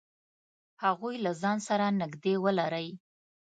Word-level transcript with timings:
هغوی 0.83 1.15
له 1.25 1.31
ځان 1.41 1.57
سره 1.67 1.85
نږدې 2.01 2.35
ولری. 2.43 2.87